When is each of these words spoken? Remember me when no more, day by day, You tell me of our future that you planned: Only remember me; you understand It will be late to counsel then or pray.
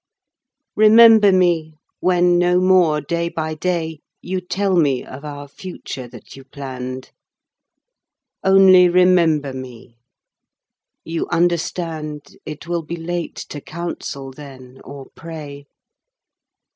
Remember 0.75 1.31
me 1.31 1.75
when 1.99 2.39
no 2.39 2.59
more, 2.59 3.01
day 3.01 3.29
by 3.29 3.53
day, 3.53 3.99
You 4.19 4.41
tell 4.41 4.75
me 4.75 5.03
of 5.05 5.23
our 5.23 5.47
future 5.47 6.07
that 6.07 6.35
you 6.35 6.43
planned: 6.43 7.11
Only 8.43 8.89
remember 8.89 9.53
me; 9.53 9.97
you 11.03 11.27
understand 11.27 12.35
It 12.47 12.65
will 12.67 12.81
be 12.81 12.95
late 12.97 13.35
to 13.49 13.61
counsel 13.61 14.31
then 14.31 14.81
or 14.83 15.05
pray. 15.15 15.67